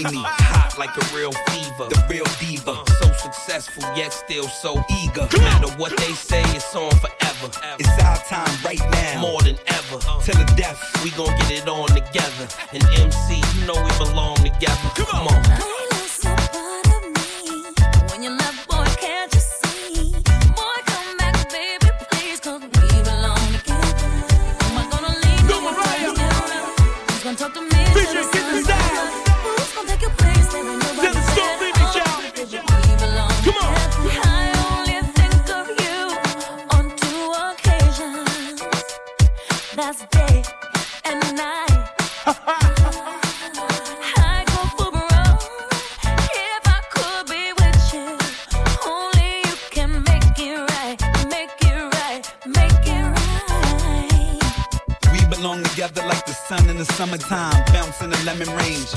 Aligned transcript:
see 0.00 0.16
me 0.16 0.22
hot 0.24 0.78
like 0.78 0.90
a 0.96 1.16
real 1.16 1.32
fever, 1.50 1.88
the 1.88 2.00
real 2.08 2.24
diva. 2.38 2.82
So 3.00 3.12
successful 3.12 3.82
yet 3.96 4.12
still 4.12 4.48
so 4.48 4.82
eager. 5.02 5.28
No 5.32 5.38
matter 5.40 5.70
what 5.76 5.96
they 5.98 6.12
say, 6.12 6.42
it's 6.56 6.74
on 6.74 6.90
forever. 6.98 7.48
It's 7.78 8.02
our 8.02 8.16
time 8.24 8.54
right 8.64 8.80
now, 8.92 9.20
more 9.20 9.42
than 9.42 9.56
ever. 9.66 9.98
Till 10.22 10.38
the 10.38 10.52
death, 10.56 10.80
we 11.04 11.10
gon' 11.10 11.36
get 11.38 11.50
it 11.50 11.68
on 11.68 11.88
together. 11.88 12.48
And 12.72 12.84
MC, 12.84 13.36
you 13.36 13.66
know 13.66 13.76
we 13.76 13.92
belong 13.98 14.36
together. 14.36 14.88
Come 14.96 15.28
on. 15.28 15.49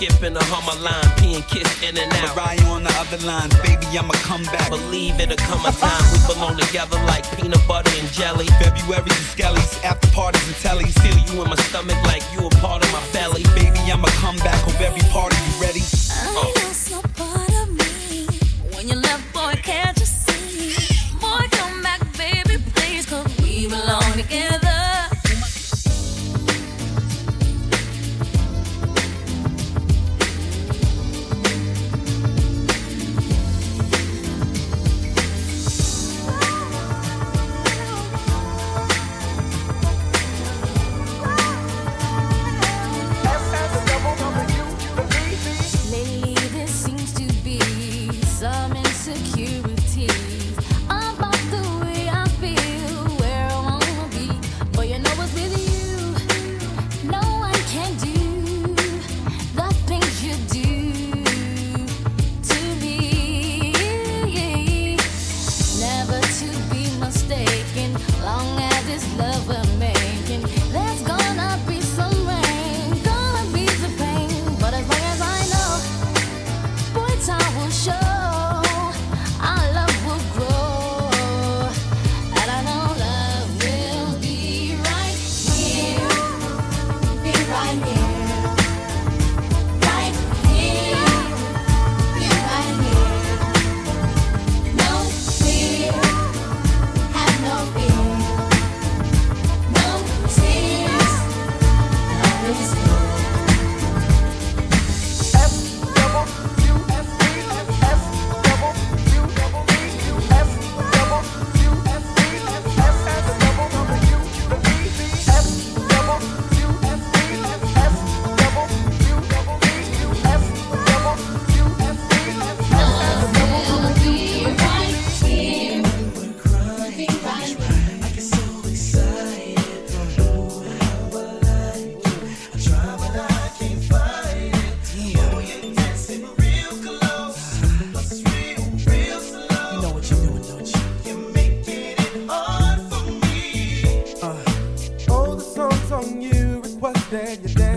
In 0.03 0.35
a 0.35 0.43
hummer 0.51 0.75
line, 0.83 1.03
peeing 1.15 1.47
kiss 1.47 1.67
in 1.81 1.95
and 1.95 2.11
out. 2.11 2.35
Mariah 2.35 2.75
on 2.75 2.83
the 2.83 2.91
other 2.99 3.19
lines, 3.25 3.55
baby, 3.63 3.87
I'ma 3.95 4.11
come 4.27 4.43
back. 4.51 4.69
Believe 4.69 5.17
it'll 5.17 5.37
come 5.37 5.63
a 5.65 5.71
time 5.71 6.03
we 6.11 6.19
belong 6.27 6.57
together 6.57 6.99
like 7.07 7.23
peanut 7.39 7.65
butter 7.67 7.91
and 7.95 8.11
jelly. 8.11 8.47
February's 8.59 9.15
and 9.15 9.27
skellies, 9.31 9.83
after 9.83 10.11
parties 10.11 10.43
and 10.43 10.55
tellies. 10.59 10.91
Feel 10.99 11.15
you 11.15 11.43
in 11.43 11.49
my 11.49 11.55
stomach 11.71 11.95
like 12.03 12.23
you 12.35 12.45
a 12.45 12.49
part 12.59 12.83
of 12.83 12.91
my 12.91 13.03
belly. 13.13 13.43
Baby, 13.55 13.79
I'ma 13.87 14.11
come 14.19 14.35
back, 14.43 14.59
hope 14.67 14.79
every 14.81 15.03
party 15.07 15.37
you 15.39 15.63
ready. 15.63 15.79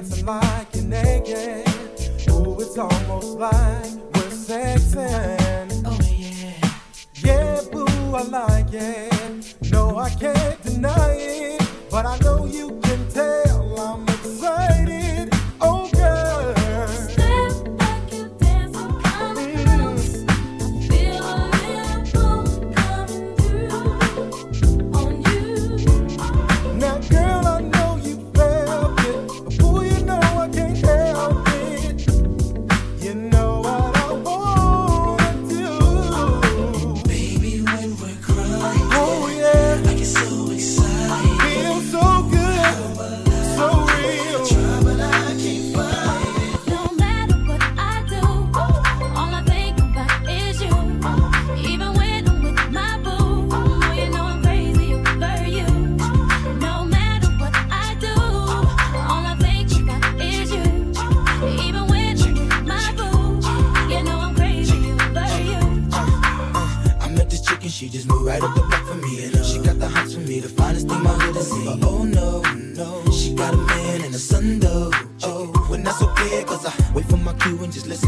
dancing 0.08 0.26
like 0.26 0.75
you're 0.75 0.84
naked. 0.84 1.64
Oh, 2.28 2.60
it's 2.60 2.78
almost 2.78 3.38
like 3.38 3.92
we're 4.14 4.30
sexing. 4.30 5.82
Oh, 5.84 5.98
yeah. 6.02 6.70
Yeah, 7.14 7.60
boo, 7.70 7.86
I 8.14 8.22
like 8.22 8.72
it. 8.72 9.54
No, 9.72 9.98
I 9.98 10.10
can't 10.10 10.62
deny 10.62 11.16
it. 11.18 11.62
But 11.90 12.06
I 12.06 12.18
know 12.18 12.46
you 12.46 12.78
can 12.82 13.08
take 13.08 13.45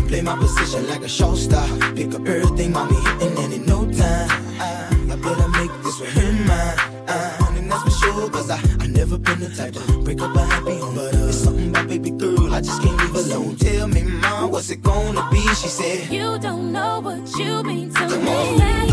play 0.09 0.23
my 0.23 0.37
position 0.37 0.87
like 0.89 1.03
a 1.03 1.09
show 1.09 1.35
star. 1.35 1.67
Pick 1.95 2.15
up 2.15 2.27
everything, 2.27 2.73
mommy 2.73 2.97
hitting, 2.97 3.39
and 3.39 3.53
in 3.53 3.67
no 3.67 3.85
time, 3.85 4.29
I, 4.59 4.89
I 5.13 5.17
better 5.17 5.49
make 5.49 5.71
this 5.83 6.01
with 6.01 6.13
her 6.15 6.33
mine. 6.33 6.79
Uh, 7.07 7.53
and 7.57 7.71
that's 7.71 7.83
for 7.85 7.91
sure, 7.91 8.31
cause 8.31 8.51
I, 8.51 8.59
I 8.81 8.87
never 8.87 9.19
been 9.19 9.41
the 9.41 9.51
type 9.51 9.75
to 9.75 10.03
break 10.03 10.21
up 10.21 10.35
a 10.35 10.45
happy 10.45 10.79
home. 10.79 10.95
But 10.95 11.15
uh, 11.15 11.29
it's 11.29 11.37
something 11.39 11.69
about 11.69 11.89
baby 11.89 12.11
girl, 12.11 12.53
I 12.55 12.61
just 12.61 12.83
can't 12.83 12.97
leave 12.99 13.15
alone. 13.15 13.57
Tell 13.57 13.87
me, 13.87 14.03
mom, 14.03 14.51
what's 14.51 14.71
it 14.71 14.83
gonna 14.83 15.29
be? 15.31 15.41
She 15.41 15.69
said, 15.69 16.11
You 16.11 16.39
don't 16.39 16.73
know 16.73 17.01
what 17.01 17.29
you 17.39 17.63
mean 17.63 17.93
to 17.93 18.09
me. 18.09 18.25
No 18.25 18.88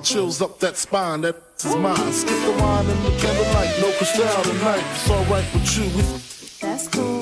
chills 0.00 0.40
up 0.42 0.58
that 0.60 0.76
spine. 0.76 1.20
That 1.22 1.36
is 1.58 1.76
mine. 1.76 2.12
Skip 2.12 2.38
the 2.44 2.52
wine 2.60 2.86
and 2.86 3.04
the 3.04 3.10
candlelight, 3.18 3.78
no 3.80 3.90
crystal 3.98 4.42
tonight. 4.42 4.84
It's 4.94 5.10
alright 5.10 5.52
with 5.52 5.76
you. 5.76 6.66
That's 6.66 6.88
cool. 6.88 7.21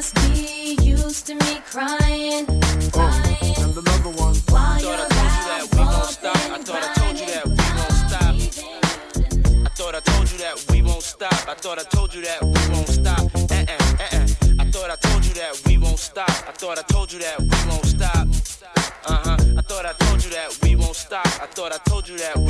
Must 0.00 0.14
be 0.32 0.78
used 0.80 1.26
to 1.26 1.34
me 1.34 1.60
crying, 1.70 2.46
crying. 2.90 3.74
While 4.48 4.80
you're 4.80 4.94
out 4.94 5.10
Thought 6.70 6.84
I 6.84 6.90
told 6.92 7.10
you 7.10 7.18
that 7.18 7.44
we 7.50 7.62
won't 7.62 7.82
stop. 7.82 9.62
I 9.62 9.68
thought 9.74 9.94
I 9.94 10.00
told 10.00 10.30
you 10.32 10.38
that 10.38 10.70
we 10.70 10.82
won't 10.82 11.02
stop. 11.02 11.48
I 11.48 11.54
thought 11.54 11.78
I 11.78 11.82
told 11.82 12.14
you 12.14 12.22
that 12.22 12.42
we 12.42 12.74
won't 12.74 12.88
stop. 12.88 13.24
Eh 13.50 13.64
eh 13.68 13.76
eh 14.00 14.08
eh. 14.12 14.26
I 14.58 14.64
thought 14.70 14.90
I 14.90 14.96
told 14.96 15.26
you 15.26 15.34
that 15.34 15.62
we 15.66 15.76
won't 15.76 15.98
stop. 15.98 16.30
I 16.48 16.52
thought 16.52 16.78
I 16.78 16.82
told 16.82 17.12
you 17.12 17.18
that 17.18 17.40
we 17.40 17.58
won't 17.68 17.84
stop. 17.84 18.26
Uh 19.04 19.20
huh. 19.24 19.36
I 19.58 19.62
thought 19.62 19.84
I 19.84 19.92
told 20.04 20.24
you 20.24 20.30
that 20.30 20.58
we 20.62 20.76
won't 20.76 20.96
stop. 20.96 21.26
I 21.26 21.46
thought 21.46 21.72
I 21.72 21.78
told 21.90 22.08
you 22.08 22.16
that 22.18 22.38
we 22.38 22.49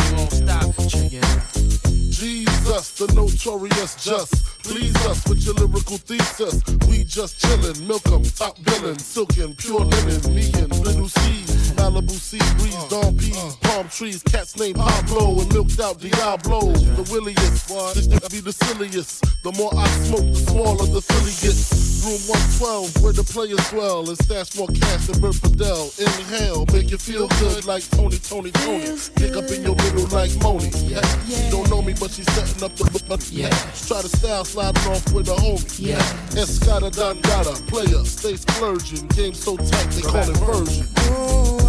Jesus, 2.81 3.07
the 3.07 3.15
notorious 3.15 3.95
just. 4.03 4.33
Please 4.63 4.97
us 5.07 5.27
with 5.29 5.45
your 5.45 5.55
lyrical 5.55 5.99
thesis. 5.99 6.63
We 6.89 7.05
just 7.05 7.39
chillin', 7.39 7.87
milk 7.87 8.07
'em, 8.07 8.23
top 8.23 8.57
billin', 8.63 8.99
silkin', 8.99 9.55
pure 9.57 9.85
linen, 9.85 10.35
me 10.35 10.51
and 10.55 10.73
little 10.81 11.09
C. 11.09 11.40
Malibu 11.81 12.11
sea 12.11 12.39
breeze, 12.59 12.85
dawn 12.89 13.17
peas, 13.17 13.57
palm 13.63 13.89
trees, 13.89 14.23
cats 14.23 14.55
named 14.59 14.77
Pablo 14.77 15.41
and 15.41 15.51
milked 15.53 15.81
out 15.81 15.99
Diablo. 15.99 16.73
The 16.73 17.09
williest, 17.11 17.69
this 17.95 18.07
nigga 18.07 18.31
be 18.31 18.41
the 18.41 18.53
silliest. 18.53 19.25
The 19.43 19.53
more 19.53 19.73
I 19.75 19.89
smoke, 20.05 20.29
the 20.29 20.45
smaller 20.53 20.87
the 20.87 21.01
Philly 21.01 21.33
gets. 21.41 21.91
Room 22.01 22.21
112, 22.61 23.03
where 23.03 23.13
the 23.13 23.25
players 23.25 23.61
dwell, 23.69 24.09
and 24.09 24.17
stash 24.17 24.57
more 24.57 24.69
cash 24.69 25.07
than 25.07 25.21
Bert 25.21 25.35
Fidel. 25.37 25.93
Inhale, 25.99 26.65
make 26.73 26.91
you 26.91 26.97
feel 26.97 27.29
good 27.41 27.67
like 27.67 27.85
Tony, 27.91 28.17
Tony, 28.17 28.51
Tony. 28.53 28.97
Pick 29.17 29.37
up 29.37 29.49
in 29.51 29.65
your 29.65 29.77
middle 29.77 30.09
like 30.09 30.33
Moni. 30.41 30.69
Yeah. 30.85 31.05
yeah. 31.29 31.37
She 31.37 31.51
don't 31.51 31.69
know 31.69 31.83
me, 31.83 31.93
but 31.93 32.11
she's 32.11 32.31
setting 32.33 32.63
up 32.65 32.77
the 32.77 33.05
but 33.09 33.21
yeah. 33.31 33.51
Try 33.89 34.01
to 34.01 34.09
style 34.09 34.45
sliding 34.45 34.85
off 34.93 35.13
with 35.13 35.29
a 35.29 35.37
homie. 35.37 35.81
Yeah. 35.81 36.01
Escada 36.37 36.89
Don 36.89 37.17
Dandada, 37.21 37.57
player, 37.69 38.05
stay 38.05 38.37
splurging. 38.37 39.07
Game 39.09 39.35
so 39.35 39.57
tight, 39.57 39.91
they 39.93 40.03
call 40.03 40.29
it 40.29 40.37
version. 40.39 41.60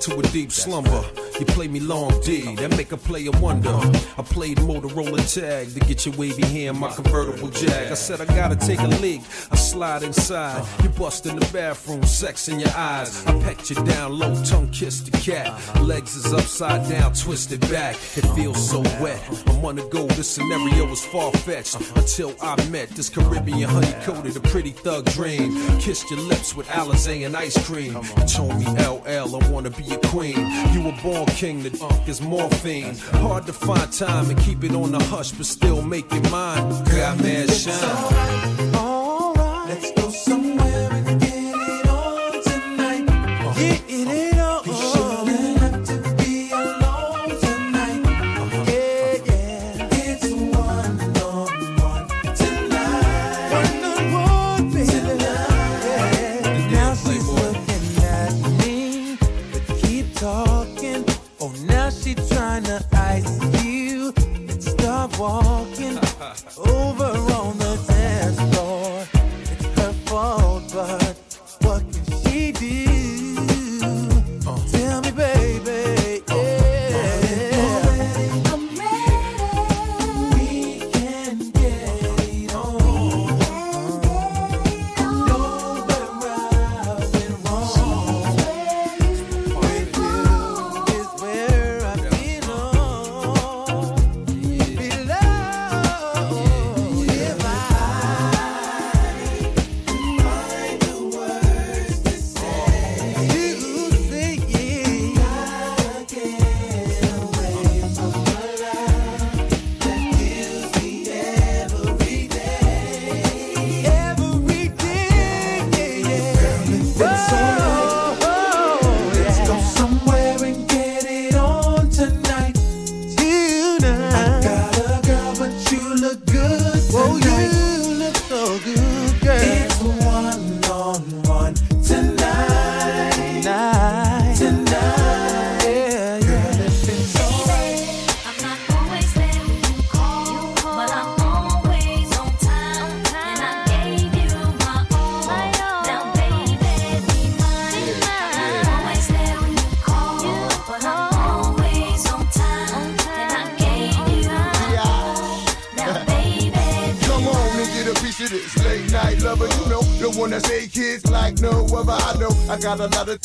Into 0.00 0.18
a 0.18 0.22
deep 0.32 0.50
slumber. 0.50 1.04
You 1.38 1.46
play 1.46 1.68
me 1.68 1.80
long 1.80 2.20
D, 2.22 2.54
that 2.56 2.70
make 2.70 2.92
a 2.92 2.96
player 2.96 3.30
wonder. 3.32 3.70
I 3.70 4.22
played 4.22 4.58
Motorola 4.58 5.20
tag 5.32 5.72
to 5.74 5.80
get 5.80 6.06
your 6.06 6.14
wavy 6.16 6.42
hair 6.42 6.70
in 6.70 6.78
my 6.78 6.90
convertible 6.92 7.48
jag. 7.50 7.92
I 7.92 7.94
said 7.94 8.20
I 8.20 8.24
gotta 8.24 8.56
take 8.56 8.78
a 8.80 8.88
leak. 8.88 9.20
Slide 9.70 10.02
inside. 10.02 10.66
You 10.82 10.88
bust 10.88 11.26
in 11.26 11.36
the 11.36 11.48
bathroom, 11.52 12.02
sex 12.02 12.48
in 12.48 12.58
your 12.58 12.72
eyes. 12.76 13.24
I 13.24 13.40
pecked 13.44 13.70
you 13.70 13.76
down 13.84 14.18
low, 14.18 14.34
tongue 14.42 14.68
kiss 14.70 14.98
the 14.98 15.16
cat. 15.18 15.46
Legs 15.80 16.16
is 16.16 16.32
upside 16.32 16.88
down, 16.90 17.14
twisted 17.14 17.60
back. 17.70 17.94
It 18.16 18.26
feels 18.34 18.68
so 18.68 18.80
wet. 19.00 19.20
A 19.46 19.52
month 19.62 19.86
ago, 19.86 20.08
this 20.08 20.28
scenario 20.28 20.86
was 20.86 21.04
far 21.06 21.30
fetched. 21.30 21.76
Until 21.94 22.34
I 22.42 22.56
met 22.68 22.88
this 22.88 23.08
Caribbean 23.08 23.70
honey 23.70 23.92
coated, 24.02 24.36
a 24.36 24.40
pretty 24.40 24.70
thug 24.70 25.04
dream. 25.12 25.54
Kissed 25.78 26.10
your 26.10 26.18
lips 26.18 26.56
with 26.56 26.66
Alizé 26.66 27.24
and 27.24 27.36
ice 27.36 27.56
cream. 27.64 27.94
You 27.94 28.26
told 28.26 28.58
me 28.58 28.66
LL, 28.66 29.36
I 29.36 29.50
wanna 29.50 29.70
be 29.70 29.88
a 29.94 29.98
queen. 30.08 30.50
You 30.72 30.82
were 30.82 30.98
born 31.00 31.26
king, 31.26 31.62
the 31.62 31.70
funk 31.70 32.08
is 32.08 32.20
morphine. 32.20 32.96
Hard 33.22 33.46
to 33.46 33.52
find 33.52 33.92
time 33.92 34.30
and 34.30 34.38
keep 34.40 34.64
it 34.64 34.72
on 34.74 34.90
the 34.90 35.04
hush, 35.04 35.30
but 35.30 35.46
still 35.46 35.80
make 35.80 36.12
it 36.12 36.28
mine. 36.28 36.68
Got 36.86 37.22
mad 37.22 37.52
shine. 37.52 38.69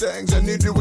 things. 0.06 0.34
I 0.34 0.40
need 0.42 0.62
to. 0.62 0.75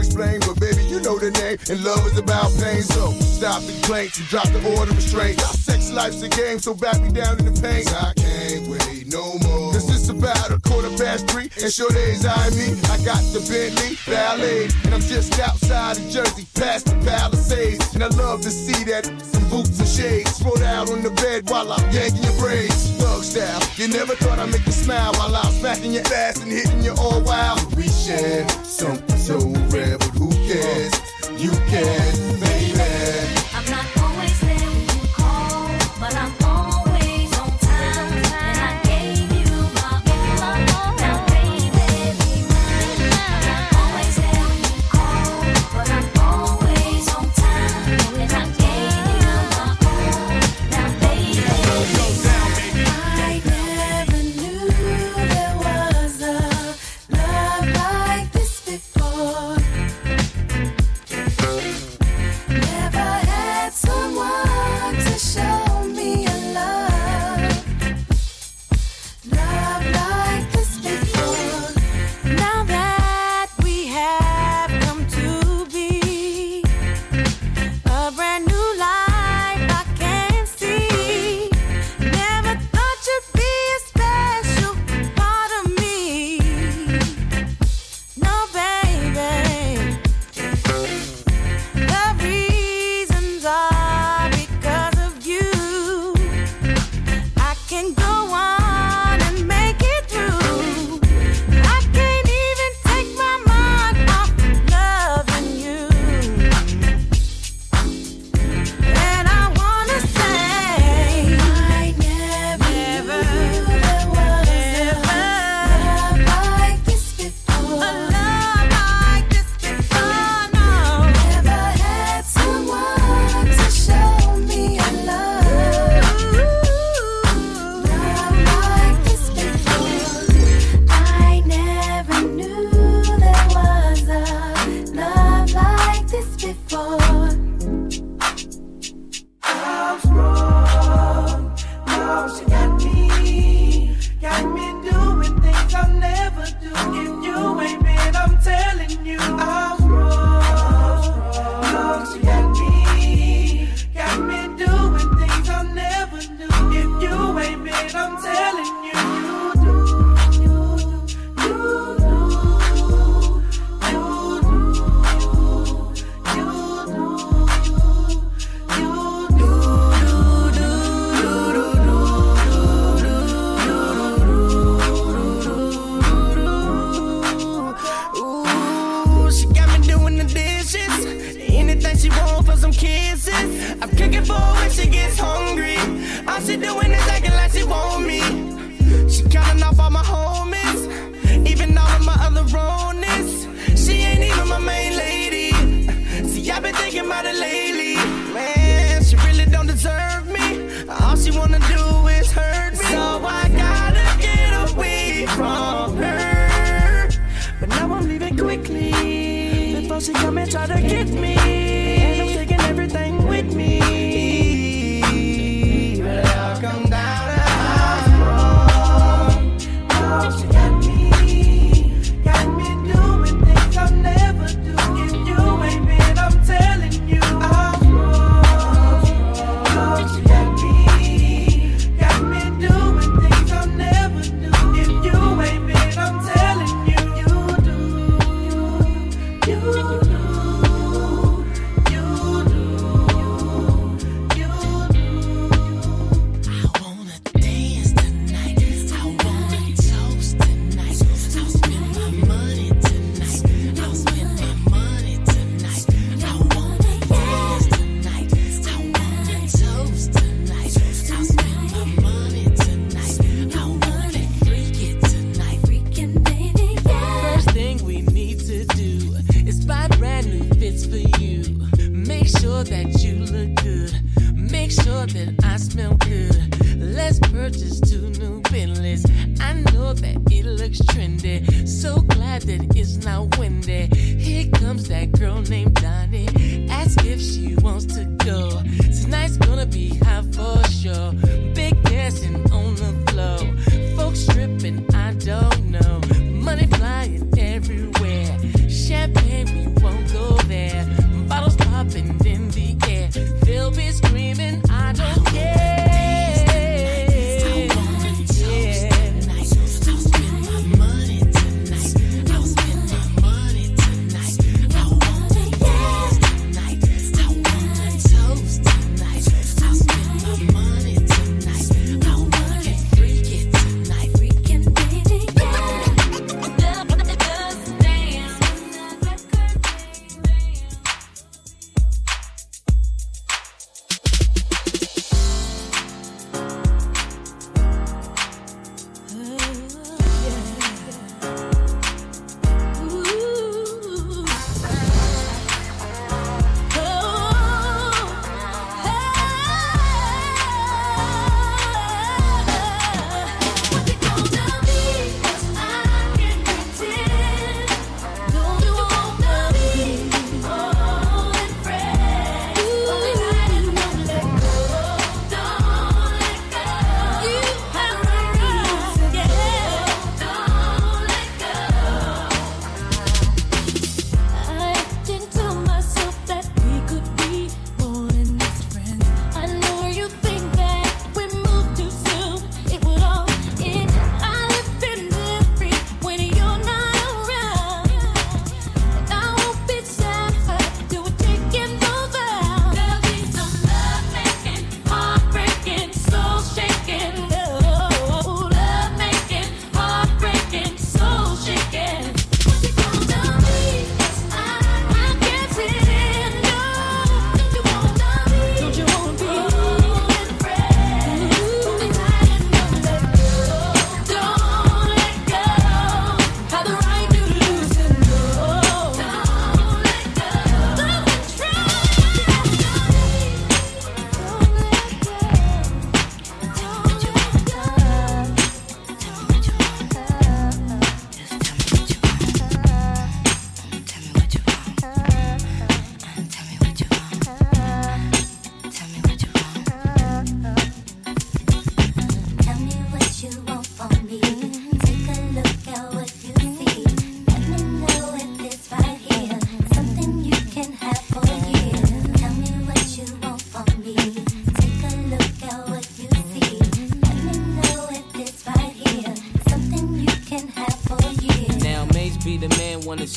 you 4.24 4.30
drop 4.30 4.48
the 4.48 4.78
order 4.78 4.92
straight. 5.00 5.36
restraint. 5.36 5.38
Y'all 5.38 5.52
sex 5.52 5.90
life's 5.90 6.22
a 6.22 6.28
game, 6.28 6.58
so 6.58 6.74
back 6.74 7.00
me 7.00 7.10
down 7.10 7.38
in 7.38 7.44
the 7.44 7.60
paint. 7.60 7.88
I 7.92 8.12
can't 8.14 8.68
wait 8.68 9.12
no 9.12 9.38
more. 9.44 9.72
This 9.72 9.88
is 9.90 10.08
about 10.08 10.50
a 10.50 10.58
quarter 10.60 10.90
past 10.96 11.28
three, 11.28 11.50
and 11.62 11.72
sure 11.72 11.90
days 11.90 12.24
I 12.24 12.50
me. 12.50 12.72
I 12.90 12.96
got 13.04 13.20
the 13.32 13.40
Bentley 13.48 13.98
Ballet, 14.06 14.68
and 14.84 14.94
I'm 14.94 15.00
just 15.00 15.38
outside 15.40 15.98
of 15.98 16.08
Jersey, 16.10 16.46
past 16.54 16.86
the 16.86 16.96
Palisades. 17.04 17.94
And 17.94 18.02
I 18.04 18.08
love 18.08 18.40
to 18.42 18.50
see 18.50 18.84
that 18.84 19.04
some 19.04 19.48
boots 19.50 19.78
and 19.78 19.88
shades 19.88 20.42
rolled 20.42 20.62
out 20.62 20.90
on 20.90 21.02
the 21.02 21.10
bed 21.10 21.50
while 21.50 21.72
I'm 21.72 21.90
yanking 21.90 22.22
your 22.22 22.38
braids. 22.38 22.90
Thug 22.96 23.22
style, 23.22 23.62
you 23.76 23.88
never 23.88 24.14
thought 24.14 24.38
I'd 24.38 24.50
make 24.50 24.64
you 24.66 24.72
smile 24.72 25.12
while 25.14 25.34
I'm 25.36 25.52
smacking 25.52 25.92
your 25.92 26.06
ass 26.14 26.40
and 26.42 26.50
hitting 26.50 26.82
you 26.82 26.94
all 26.98 27.20
wild. 27.22 27.60
We 27.76 27.88
share 27.88 28.48
something 28.64 29.18
so 29.18 29.38
rare, 29.68 29.98
but 29.98 30.12
who 30.16 30.30
cares? 30.48 30.92
You 31.36 31.50
can, 31.68 32.40
baby. 32.40 33.43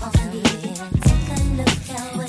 Take 0.00 0.14
a 0.14 1.44
look 1.58 1.90
at 1.90 2.19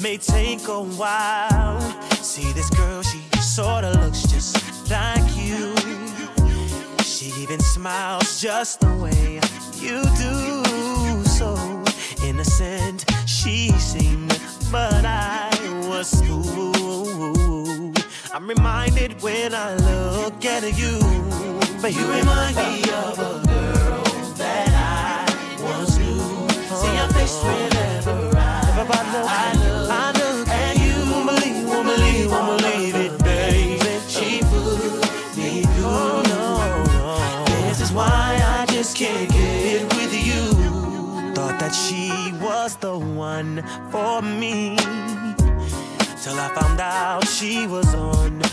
May 0.00 0.16
take 0.16 0.66
a 0.68 0.82
while. 0.82 1.80
See 2.22 2.50
this 2.52 2.70
girl, 2.70 3.02
she 3.02 3.20
sorta 3.40 3.90
looks 3.90 4.22
just 4.22 4.56
like 4.90 5.36
you. 5.36 5.74
She 7.04 7.26
even 7.40 7.60
smiles 7.60 8.40
just 8.40 8.80
the 8.80 8.94
way 8.96 9.40
you 9.80 10.02
do. 10.16 11.24
So 11.24 11.54
innocent 12.24 13.04
she 13.26 13.70
seemed, 13.72 14.40
but 14.70 15.04
I 15.04 15.50
was 15.88 16.22
cool. 16.26 17.92
I'm 18.32 18.48
reminded 18.48 19.20
when 19.22 19.54
I 19.54 19.74
look 19.74 20.44
at 20.44 20.62
you, 20.76 20.98
but 21.80 21.94
you 21.94 22.06
remind 22.10 22.56
me 22.56 22.82
of 22.90 23.18
a 23.18 23.41
one 43.36 43.62
for 43.90 44.20
me. 44.22 44.76
Till 46.22 46.38
I 46.38 46.48
found 46.54 46.80
out 46.80 47.26
she 47.26 47.66
was 47.66 47.94
on 47.94 48.51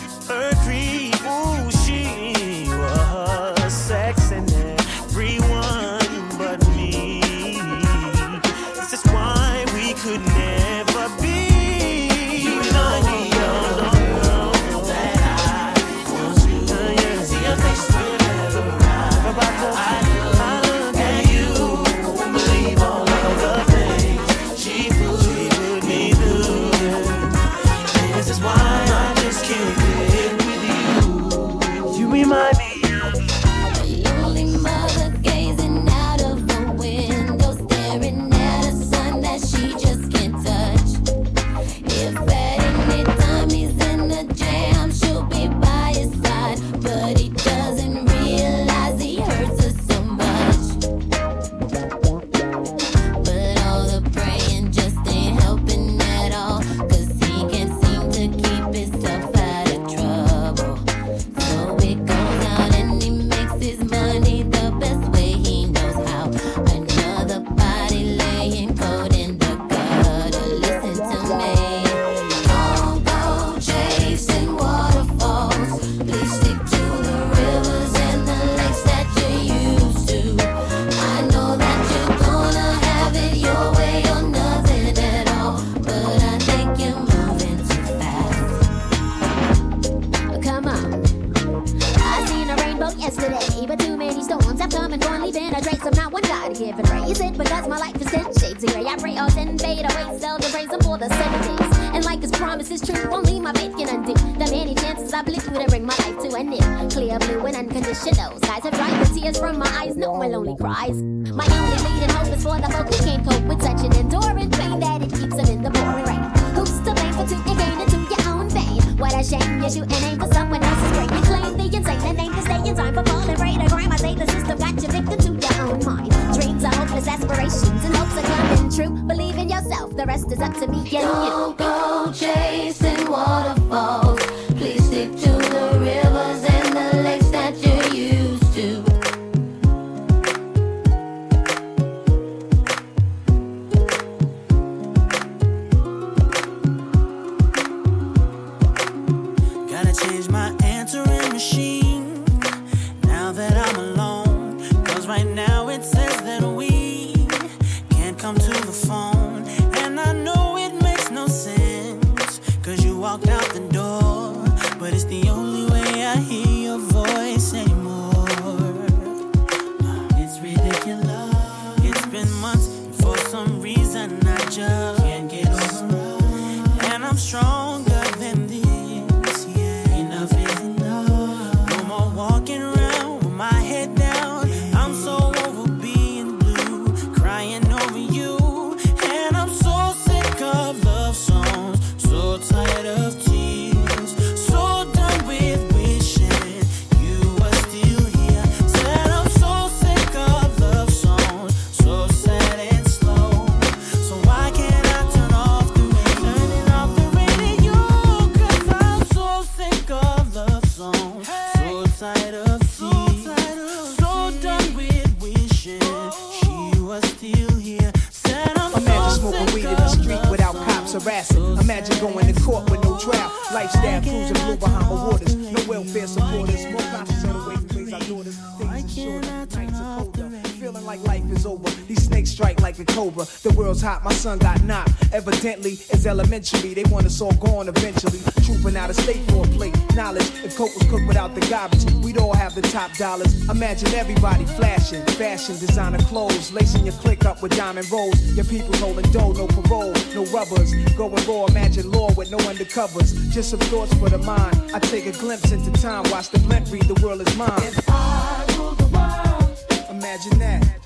it's 236.00 236.08
elementary. 236.08 236.74
They 236.74 236.86
want 236.86 237.06
us 237.06 237.20
all 237.20 237.34
gone 237.34 237.68
eventually. 237.68 238.20
Trooping 238.46 238.78
out 238.78 238.90
of 238.90 238.96
state 238.96 239.22
for 239.30 239.46
a 239.46 239.48
plate. 239.50 239.76
Knowledge, 239.96 240.30
if 240.46 240.56
coke 240.56 240.74
was 240.74 240.88
cooked 240.90 241.08
without 241.08 241.36
the 241.36 241.42
garbage, 241.50 241.84
we'd 242.04 242.18
all 242.18 242.34
have 242.34 242.56
the 242.56 242.62
top 242.62 242.94
dollars. 242.94 243.50
Imagine 243.50 243.90
everybody 243.96 244.46
flashing. 244.46 245.06
Fashion, 245.20 245.60
designer 245.60 246.00
clothes. 246.10 246.54
Lacing 246.54 246.86
your 246.86 246.96
click 246.96 247.26
up 247.26 247.42
with 247.42 247.56
diamond 247.58 247.92
rolls. 247.92 248.18
Your 248.34 248.46
people 248.46 248.74
holding 248.78 249.12
dough, 249.12 249.34
no 249.34 249.48
parole, 249.48 249.94
no 250.16 250.24
rubbers. 250.32 250.74
Going 250.96 251.26
raw, 251.28 251.46
imagine 251.48 251.92
law 251.92 252.14
with 252.14 252.32
no 252.32 252.38
undercovers. 252.38 253.30
Just 253.32 253.50
some 253.50 253.60
thoughts 253.60 253.94
for 253.96 254.10
the 254.10 254.20
mind. 254.20 254.56
I 254.74 254.80
take 254.80 255.06
a 255.06 255.12
glimpse 255.12 255.52
into 255.52 255.72
time. 255.82 256.10
Watch 256.12 256.30
the 256.30 256.40
blimp 256.40 256.72
read, 256.72 256.84
the 256.84 257.00
world 257.04 257.22
is 257.22 257.36
mine. 257.36 257.52
If 257.58 257.90
I 257.90 258.46
rule 258.58 258.72
the 258.72 258.88
world, 258.88 259.90
Imagine 259.90 260.40
that. 260.40 260.79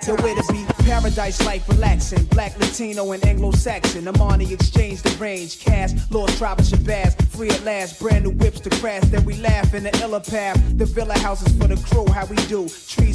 Days 0.00 0.22
where 0.22 0.34
to 0.34 0.52
be. 0.52 0.64
Paradise 0.84 1.44
life 1.44 1.68
relaxing. 1.68 2.24
Black, 2.24 2.58
Latino, 2.58 3.12
and 3.12 3.24
Anglo 3.26 3.50
Saxon. 3.50 4.04
Armani 4.04 4.50
Exchange 4.50 5.02
the 5.02 5.10
range. 5.18 5.60
Cash, 5.60 5.92
Lost 6.10 6.38
Tribe 6.38 6.58
of 6.58 6.64
Shabazz. 6.64 7.20
Free 7.28 7.50
at 7.50 7.62
last. 7.64 8.00
Brand 8.00 8.24
new 8.24 8.30
whips 8.30 8.60
to 8.60 8.70
crash. 8.70 9.02
Then 9.04 9.24
we 9.24 9.34
laugh 9.36 9.74
in 9.74 9.84
the 9.84 9.96
illa 10.00 10.20
path. 10.20 10.58
The 10.78 10.86
villa 10.86 11.18
houses 11.18 11.52
for 11.58 11.68
the 11.68 11.76
crew. 11.86 12.06
How 12.12 12.26
we 12.26 12.36
do. 12.46 12.68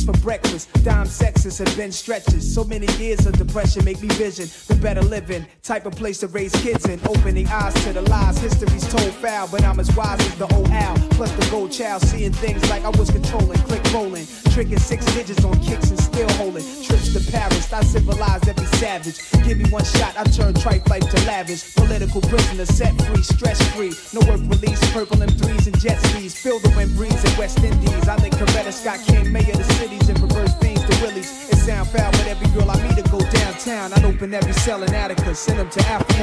For 0.06 0.14
breakfast. 0.20 0.72
Dime 0.84 1.08
sexes 1.08 1.58
have 1.58 1.76
been 1.76 1.91
stretches. 1.91 2.53
So 2.53 2.64
many 2.64 2.88
years 2.93 3.26
of 3.26 3.38
depression 3.38 3.84
make 3.84 4.01
me 4.01 4.08
vision 4.10 4.47
the 4.68 4.76
better 4.76 5.01
living. 5.01 5.45
Type 5.64 5.86
of 5.86 5.95
place 5.95 6.20
to 6.20 6.28
raise 6.28 6.53
kids 6.62 6.86
in. 6.86 6.99
Opening 7.08 7.47
eyes 7.47 7.74
to 7.86 7.93
the 7.93 8.01
lies. 8.03 8.38
History's 8.38 8.88
told 8.88 9.12
foul, 9.16 9.47
but 9.51 9.64
I'm 9.64 9.80
as 9.80 9.93
wise 9.95 10.20
as 10.20 10.36
the 10.36 10.53
old 10.53 10.70
owl. 10.70 10.97
Plus 11.12 11.32
the 11.32 11.47
gold 11.49 11.72
child. 11.72 12.01
Seeing 12.03 12.32
things 12.32 12.70
like 12.70 12.84
I 12.84 12.89
was 12.89 13.10
controlling. 13.10 13.58
Click 13.60 13.84
rolling. 13.93 14.28
Tricking 14.51 14.80
six 14.80 15.06
digits 15.14 15.43
on 15.43 15.60
kicks 15.62 15.89
and 15.89 15.99
still 15.99 16.30
holding. 16.34 16.64
Trips 16.84 17.14
to 17.14 17.32
Paris. 17.32 17.72
I 17.74 17.84
civilized 17.84 18.47
every 18.47 18.66
savage. 18.78 19.20
Give 19.43 19.58
me 19.58 19.70
one 19.70 19.84
shot, 19.84 20.14
I 20.18 20.24
turn 20.24 20.53
tripe 20.53 20.88
life 20.88 21.10
to 21.10 21.26
lavish. 21.26 21.76
Political 21.76 22.22
prisoner 22.22 22.66
set 22.66 22.93
free, 23.03 23.24
stress 23.24 23.62
free. 23.76 23.93
No 24.14 24.22
work 24.28 24.41
release, 24.47 24.80
purple 24.91 25.18
M3s 25.18 25.68
and 25.68 25.80
jet 25.80 25.99
skis. 26.08 26.36
Feel 26.39 26.60
the 26.60 26.70
wind 26.76 26.95
breeze 26.95 27.24
in 27.24 27.38
West 27.38 27.60
Indies. 27.60 28.08
I 28.08 28.16
think 28.18 28.36
Coretta 28.36 28.72
Scott 28.72 28.99
King, 29.06 29.32
mayor 29.32 29.51
of 29.51 29.68
the 29.68 29.94
and 30.09 30.19
reverse 30.19 30.53
things 30.55 30.81
to 30.83 31.01
Willies. 31.01 31.49
It 31.49 31.57
sound 31.57 31.89
foul, 31.89 32.11
but 32.11 32.27
every 32.27 32.47
girl 32.49 32.69
I 32.69 32.81
meet 32.83 33.03
to 33.03 33.09
go 33.09 33.19
downtown. 33.19 33.93
I'd 33.93 34.05
open 34.05 34.33
every 34.33 34.53
cell 34.53 34.83
in 34.83 34.93
Attica, 34.93 35.33
send 35.35 35.59
them 35.59 35.69
to 35.69 35.81
Africa. 35.87 36.15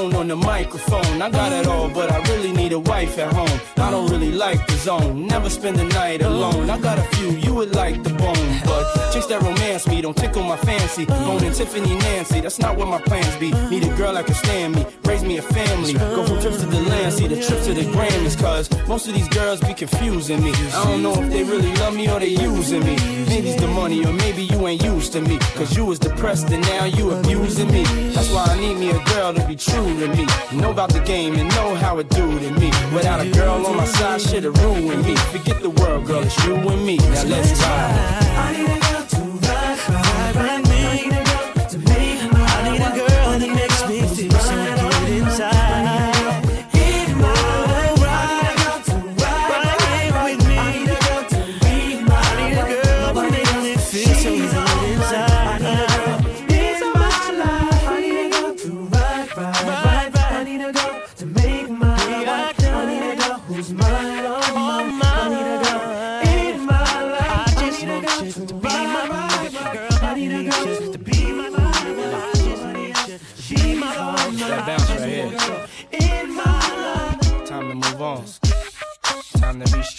On 0.00 0.28
the 0.28 0.36
microphone. 0.36 1.20
I 1.20 1.28
got 1.30 1.52
it 1.52 1.66
all, 1.66 1.88
but 1.88 2.10
I 2.10 2.18
really 2.32 2.52
need 2.52 2.72
a 2.72 2.78
wife 2.78 3.18
at 3.18 3.32
home. 3.32 3.60
I 3.76 3.90
don't 3.90 4.10
really 4.10 4.32
like 4.32 4.66
the 4.66 4.72
zone, 4.74 5.26
never 5.26 5.50
spend 5.50 5.76
the 5.76 5.84
night 5.84 6.22
alone. 6.22 6.70
I 6.70 6.78
got 6.78 6.98
a 6.98 7.02
few, 7.16 7.30
you 7.32 7.54
would 7.54 7.74
like 7.74 8.02
the 8.02 8.10
bone, 8.10 8.60
but 8.64 9.12
chicks 9.12 9.26
that 9.26 9.42
romance 9.42 9.86
me 9.86 10.00
don't 10.00 10.16
tickle 10.16 10.42
my 10.42 10.56
fancy. 10.56 11.04
Boning 11.04 11.52
Tiffany 11.52 11.94
Nancy, 11.96 12.40
that's 12.40 12.58
not 12.58 12.76
what 12.78 12.88
my 12.88 13.00
plans 13.00 13.36
be. 13.36 13.50
Need 13.68 13.84
a 13.84 13.94
girl 13.96 14.14
that 14.14 14.24
can 14.24 14.34
stand 14.34 14.74
me, 14.74 14.86
raise 15.04 15.22
me 15.22 15.36
a 15.36 15.42
family. 15.42 15.92
Go 15.92 16.24
from 16.24 16.40
trips 16.40 16.60
to 16.60 16.66
the 16.66 16.80
land, 16.80 17.12
see 17.12 17.28
the 17.28 17.36
trips 17.36 17.66
to 17.66 17.74
the 17.74 17.82
Grammys, 17.82 18.40
cause 18.40 18.70
most 18.88 19.06
of 19.06 19.14
these 19.14 19.28
girls 19.28 19.60
be 19.60 19.74
confusing 19.74 20.42
me. 20.42 20.52
I 20.72 20.84
don't 20.84 21.02
know 21.02 21.12
if 21.12 21.30
they 21.30 21.44
really 21.44 21.74
love 21.76 21.94
me 21.94 22.08
or 22.10 22.20
they 22.20 22.28
using 22.28 22.80
me. 22.80 22.96
Maybe 23.28 23.50
it's 23.50 23.60
the 23.60 23.68
money, 23.68 24.04
or 24.04 24.12
maybe 24.12 24.44
you 24.44 24.66
ain't 24.66 24.82
used 24.82 25.12
to 25.12 25.20
me. 25.20 25.38
Cause 25.56 25.76
you 25.76 25.84
was 25.84 25.98
depressed 25.98 26.50
and 26.50 26.62
now 26.62 26.86
you 26.86 27.10
abusing 27.10 27.70
me. 27.70 27.84
That's 28.14 28.30
why 28.32 28.44
I 28.44 28.58
need 28.58 28.78
me 28.78 28.90
a 28.90 29.04
girl 29.04 29.34
to 29.34 29.46
be 29.46 29.56
true 29.56 29.89
to 29.98 30.08
me. 30.08 30.26
Know 30.60 30.70
about 30.70 30.92
the 30.92 31.00
game 31.00 31.34
and 31.34 31.48
know 31.50 31.74
how 31.76 31.98
it 31.98 32.08
do 32.10 32.38
to 32.38 32.50
me. 32.52 32.70
Without 32.94 33.20
a 33.20 33.30
girl 33.30 33.66
on 33.66 33.76
my 33.76 33.84
side, 33.84 34.20
shit'll 34.20 34.52
ruin 34.52 35.02
me. 35.02 35.16
Forget 35.32 35.60
the 35.62 35.70
world, 35.70 36.06
girl, 36.06 36.22
it's 36.22 36.44
you 36.44 36.54
and 36.54 36.84
me. 36.84 36.96
Now 36.96 37.24
let's 37.24 37.60
ride. 37.62 38.79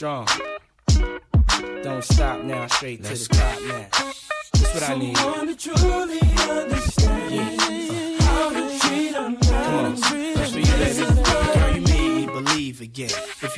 Strong. 0.01 0.25
Don't 1.83 2.03
stop 2.03 2.43
now, 2.43 2.65
straight 2.65 3.03
to 3.03 3.13
the 3.13 3.25
top 3.31 3.61
now. 3.67 3.87
That's 4.51 4.73
what 4.73 4.89
I 4.89 4.95
need. 4.97 6.30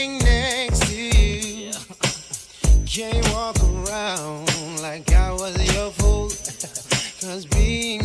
Getting 0.00 0.18
next 0.18 0.86
to 0.88 0.94
you. 0.94 1.72
Can't 2.86 3.32
walk 3.32 3.56
around 3.62 4.80
like 4.80 5.12
I 5.12 5.30
was 5.32 5.56
your 5.74 5.90
fool. 5.90 6.28
Cause 7.20 7.44
being 7.44 8.00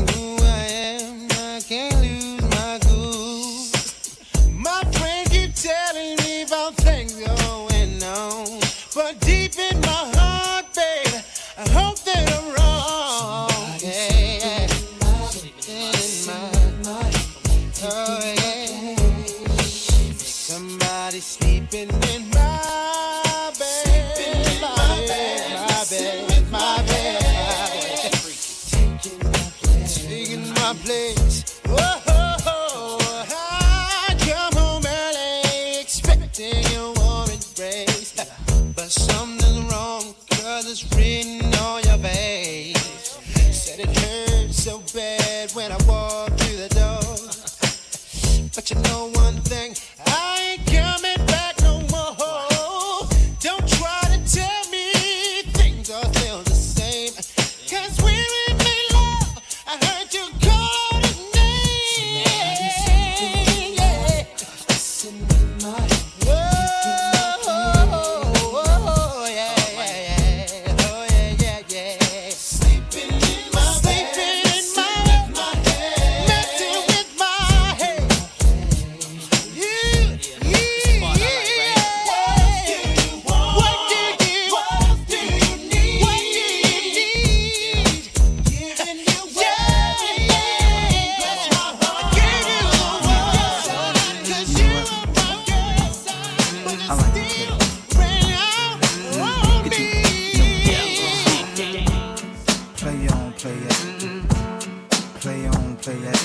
Play 103.56 103.68
on, 103.68 103.98
play 104.00 104.08
it. 104.10 105.06
Play 105.22 105.48
on, 105.48 105.76
play 105.78 105.96
it. 105.96 106.22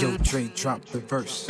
Yo, 0.00 0.16
Dre, 0.18 0.50
drop 0.54 0.84
the 0.86 1.00
verse. 1.00 1.46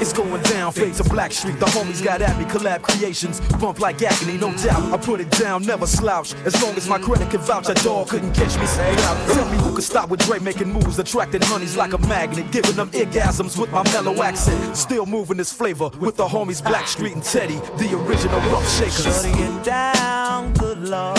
It's 0.00 0.12
going 0.12 0.40
down, 0.42 0.70
fade 0.72 0.94
to 0.94 1.02
Blackstreet. 1.02 1.58
The 1.58 1.66
homies 1.66 2.04
got 2.04 2.22
at 2.22 2.38
me, 2.38 2.44
collab 2.44 2.82
creations. 2.82 3.40
Bump 3.58 3.80
like 3.80 4.00
agony, 4.00 4.36
no 4.38 4.56
doubt. 4.56 4.92
I 4.92 4.96
put 4.96 5.20
it 5.20 5.30
down, 5.32 5.64
never 5.66 5.86
slouch. 5.88 6.34
As 6.44 6.62
long 6.62 6.76
as 6.76 6.88
my 6.88 6.98
credit 6.98 7.30
can 7.30 7.40
vouch, 7.40 7.68
a 7.68 7.74
dog 7.74 8.08
couldn't 8.08 8.32
catch 8.32 8.56
me. 8.58 8.66
Say 8.66 8.94
out. 9.06 9.16
Tell 9.34 9.48
me 9.50 9.56
who 9.58 9.74
could 9.74 9.82
stop 9.82 10.08
with 10.08 10.20
Dre 10.20 10.38
making 10.38 10.72
moves, 10.72 10.98
attracting 11.00 11.42
honeys 11.42 11.76
like 11.76 11.94
a 11.94 11.98
magnet, 12.06 12.52
giving 12.52 12.76
them 12.76 12.90
orgasms 12.90 13.58
with 13.58 13.72
my 13.72 13.82
mellow 13.92 14.22
accent. 14.22 14.76
Still 14.76 15.04
moving 15.04 15.38
this 15.38 15.52
flavor 15.52 15.90
with 15.98 16.16
the 16.16 16.28
homies 16.28 16.62
Blackstreet 16.62 17.14
and 17.14 17.24
Teddy, 17.24 17.56
the 17.78 17.98
original 17.98 18.38
rough 18.52 18.70
shakers. 18.78 19.02
Shorty 19.02 19.36
get 19.36 19.64
down, 19.64 20.52
good 20.52 20.78
lord. 20.78 21.18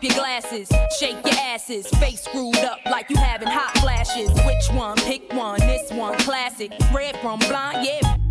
Drop 0.00 0.12
your 0.12 0.22
glasses, 0.22 0.70
shake 0.96 1.16
your 1.26 1.34
asses, 1.34 1.88
face 1.98 2.22
screwed 2.22 2.56
up 2.58 2.78
like 2.86 3.10
you 3.10 3.16
having 3.16 3.48
hot 3.48 3.76
flashes. 3.78 4.30
Which 4.46 4.68
one? 4.70 4.96
Pick 4.98 5.32
one. 5.32 5.58
This 5.58 5.90
one, 5.90 6.16
classic. 6.18 6.70
Red 6.94 7.16
from 7.20 7.40
blind, 7.40 7.84
yeah. 7.84 8.27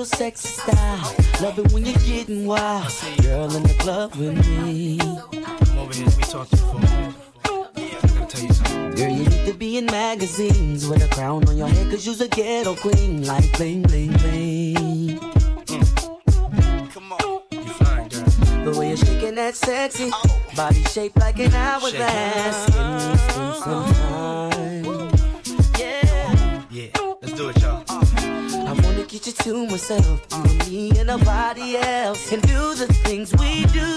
little 0.00 0.16
sexy 0.16 0.48
style. 0.48 1.14
Love 1.42 1.58
it 1.58 1.72
when 1.72 1.84
you're 1.84 1.98
getting 2.06 2.46
wild. 2.46 2.90
Girl 3.20 3.54
in 3.54 3.62
the 3.62 3.74
club 3.78 4.14
with 4.14 4.34
me. 4.48 4.96
Come 4.98 5.78
over 5.78 5.92
here, 5.92 6.06
let 6.06 6.16
me 6.16 6.22
talk 6.24 6.48
to 6.48 6.56
you 6.56 6.62
for 6.62 6.76
a 6.76 6.80
minute. 6.80 7.14
I 7.44 7.48
gotta 8.08 8.26
tell 8.26 8.42
you 8.42 8.52
something. 8.54 8.94
Girl, 8.94 9.10
you 9.10 9.24
need 9.28 9.46
to 9.46 9.52
be 9.52 9.76
in 9.76 9.84
magazines 9.84 10.88
with 10.88 11.04
a 11.04 11.08
crown 11.14 11.46
on 11.48 11.56
your 11.58 11.68
head, 11.68 11.90
cause 11.90 12.06
you's 12.06 12.22
a 12.22 12.28
ghetto 12.28 12.76
queen. 12.76 13.26
Like 13.26 13.54
bling, 13.58 13.82
bling, 13.82 14.12
bling. 14.12 15.18
Mm. 15.66 15.90
You 17.50 17.60
fine, 17.60 18.08
girl. 18.08 18.64
The 18.64 18.78
way 18.78 18.88
you're 18.88 18.96
shaking 18.96 19.34
that 19.34 19.54
sexy 19.54 20.10
body 20.56 20.82
shaped 20.84 21.18
like 21.18 21.38
an 21.40 21.52
hourglass. 21.52 22.66
Give 22.70 22.76
me 22.76 23.60
some 23.60 23.94
time. 23.94 25.10
Yeah. 25.78 26.66
Yeah, 26.70 27.09
do 27.40 27.48
it, 27.48 27.62
y'all. 27.62 27.82
I 28.68 28.72
wanna 28.82 29.04
get 29.04 29.26
you 29.26 29.32
to 29.32 29.66
myself, 29.66 30.20
you, 30.32 30.70
me 30.70 30.98
and 30.98 31.06
nobody 31.06 31.76
else, 31.76 32.32
and 32.32 32.42
do 32.42 32.74
the 32.74 32.86
things 33.04 33.32
we 33.40 33.64
do. 33.80 33.88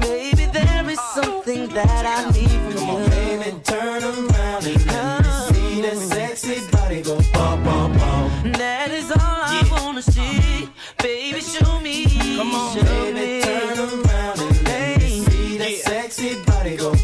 Maybe 0.00 0.44
there 0.46 0.84
is 0.90 1.00
something 1.14 1.68
that 1.68 2.04
I 2.16 2.18
need 2.32 2.60
from 2.64 2.88
you. 2.88 3.08
Baby, 3.10 3.50
turn 3.62 4.02
around 4.02 4.64
and 4.70 4.86
let 4.86 5.22
me 5.24 5.32
see 5.48 5.80
that 5.82 5.96
sexy 5.96 6.56
body 6.72 7.00
go 7.02 7.16
bum, 7.32 7.62
bum, 7.64 7.92
bum. 7.98 8.52
That 8.52 8.90
is 8.90 9.10
all 9.12 9.40
I 9.58 9.62
wanna 9.70 10.02
see. 10.02 10.68
Baby, 10.98 11.40
show 11.40 11.78
me. 11.80 11.96
Come 12.38 12.54
on, 12.54 12.76
show 12.76 12.82
baby, 12.82 13.20
me. 13.20 13.42
turn 13.42 13.78
around 13.78 14.40
and 14.40 14.62
let 14.64 15.00
me 15.00 15.20
see 15.26 15.58
that 15.58 15.74
sexy 15.86 16.42
body 16.44 16.76
go 16.76 17.03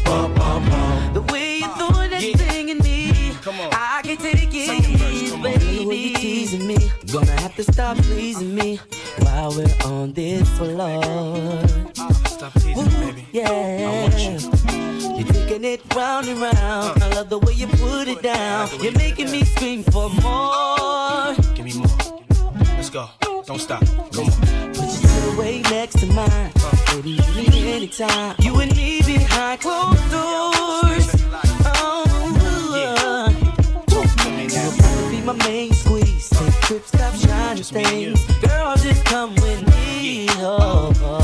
stop 7.81 7.97
pleasing 8.05 8.53
me 8.53 8.79
while 9.21 9.51
we're 9.55 9.75
on 9.85 10.13
this 10.13 10.47
floor. 10.55 11.01
Stop 12.27 12.53
teasing 12.53 12.85
me, 12.99 13.11
baby. 13.11 13.27
Yeah. 13.31 13.49
I 13.49 14.01
want 14.01 14.19
you. 14.19 15.17
You're 15.17 15.33
taking 15.33 15.63
it 15.63 15.81
round 15.95 16.27
and 16.27 16.39
round. 16.39 17.01
I 17.01 17.07
love 17.15 17.29
the 17.29 17.39
way 17.39 17.53
you 17.53 17.65
put 17.65 18.07
it 18.07 18.21
down. 18.21 18.69
You're 18.83 18.99
making 19.05 19.31
me 19.31 19.43
scream 19.45 19.81
for 19.81 20.09
more. 20.21 21.33
Give 21.55 21.65
me 21.65 21.73
more. 21.73 21.87
Let's 22.77 22.91
go. 22.91 23.09
Don't 23.47 23.59
stop. 23.59 23.83
Come 24.13 24.25
on. 24.25 24.73
Put 24.75 25.01
your 25.01 25.11
little 25.15 25.39
way 25.39 25.61
next 25.63 25.97
to 26.01 26.05
mine. 26.05 26.51
Baby, 26.91 27.09
you 27.09 27.35
need 27.35 27.49
me 27.49 27.73
anytime. 27.73 28.35
You 28.37 28.59
and 28.59 28.75
me 28.75 29.01
behind 29.01 29.59
closed 29.59 30.11
doors. 30.11 31.07
Oh, 31.65 32.05
yeah. 32.77 33.33
Probably 33.87 35.17
be 35.17 35.25
my 35.25 35.33
main 35.47 35.73
squeeze. 35.73 36.29
Take 36.29 36.53
trips, 36.61 36.91
shining 37.57 37.63
things. 37.63 38.25
Girl, 38.39 38.75
just 38.77 39.03
come 39.05 39.35
with 39.35 39.67
me. 39.67 40.27
Oh, 40.39 40.93
oh. 41.01 41.20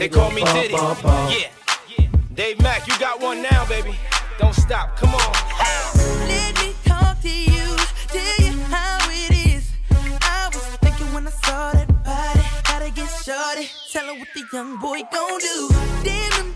They 0.00 0.08
call 0.08 0.30
me 0.30 0.42
Diddy. 0.44 0.72
Yeah. 0.72 1.50
Dave 2.32 2.58
Mack, 2.62 2.88
you 2.88 2.98
got 2.98 3.20
one 3.20 3.42
now, 3.42 3.66
baby. 3.68 3.94
Don't 4.38 4.54
stop. 4.54 4.96
Come 4.96 5.10
on. 5.14 5.32
Let 6.26 6.56
me 6.58 6.74
talk 6.86 7.20
to 7.20 7.28
you, 7.28 7.76
tell 8.08 8.46
you 8.46 8.58
how 8.72 8.96
it 9.10 9.30
is. 9.52 9.70
I 10.22 10.48
was 10.54 10.64
thinking 10.80 11.12
when 11.12 11.26
I 11.26 11.30
saw 11.44 11.72
that 11.72 11.88
body, 12.02 12.40
gotta 12.64 12.90
get 12.90 13.10
shorty. 13.10 13.68
Tell 13.92 14.06
her 14.06 14.18
what 14.18 14.28
the 14.34 14.42
young 14.50 14.78
boy 14.78 15.02
gon' 15.12 15.38
do. 15.38 15.68
Damn 16.02 16.49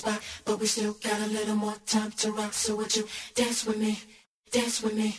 spot, 0.00 0.20
but 0.44 0.58
we 0.58 0.66
still 0.66 0.94
got 0.94 1.20
a 1.20 1.26
little 1.26 1.56
more 1.56 1.76
time 1.86 2.10
to 2.20 2.32
rock. 2.32 2.52
So 2.52 2.76
would 2.76 2.96
you 2.96 3.04
dance 3.34 3.66
with 3.66 3.78
me? 3.78 3.98
Dance 4.50 4.82
with 4.82 4.94
me. 4.94 5.18